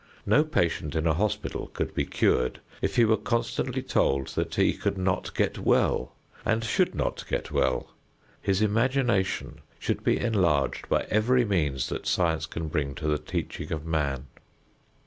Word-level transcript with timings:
No 0.25 0.43
patient 0.43 0.95
in 0.95 1.05
a 1.05 1.13
hospital 1.13 1.67
could 1.67 1.93
be 1.93 2.05
cured 2.07 2.59
if 2.81 2.95
he 2.95 3.05
were 3.05 3.15
constantly 3.17 3.83
told 3.83 4.29
that 4.29 4.55
he 4.55 4.73
could 4.73 4.97
not 4.97 5.31
get 5.35 5.59
well 5.59 6.15
and 6.43 6.63
should 6.63 6.95
not 6.95 7.23
get 7.29 7.51
well. 7.51 7.91
His 8.41 8.63
imagination 8.63 9.59
should 9.77 10.03
be 10.03 10.17
enlarged 10.19 10.89
by 10.89 11.03
every 11.11 11.45
means 11.45 11.87
that 11.89 12.07
science 12.07 12.47
can 12.47 12.67
bring 12.67 12.95
to 12.95 13.07
the 13.07 13.19
teaching 13.19 13.71
of 13.71 13.85
man. 13.85 14.25